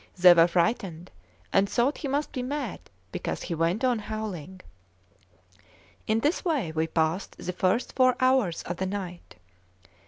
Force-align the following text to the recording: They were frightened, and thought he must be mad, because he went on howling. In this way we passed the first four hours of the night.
They 0.17 0.33
were 0.33 0.47
frightened, 0.47 1.11
and 1.53 1.69
thought 1.69 1.99
he 1.99 2.07
must 2.07 2.31
be 2.31 2.41
mad, 2.41 2.79
because 3.11 3.43
he 3.43 3.53
went 3.53 3.83
on 3.83 3.99
howling. 3.99 4.61
In 6.07 6.21
this 6.21 6.43
way 6.43 6.71
we 6.71 6.87
passed 6.87 7.37
the 7.37 7.53
first 7.53 7.93
four 7.93 8.15
hours 8.19 8.63
of 8.63 8.77
the 8.77 8.87
night. 8.87 9.35